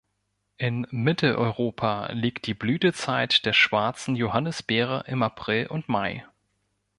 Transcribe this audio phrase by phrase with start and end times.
[0.57, 6.25] In Mitteleuropa liegt die Blütezeit der Schwarzen Johannisbeere im April und Mai.